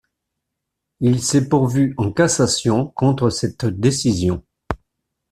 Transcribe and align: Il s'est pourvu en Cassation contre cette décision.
Il 0.99 1.21
s'est 1.21 1.47
pourvu 1.47 1.93
en 1.97 2.11
Cassation 2.11 2.87
contre 2.87 3.29
cette 3.29 3.65
décision. 3.67 4.43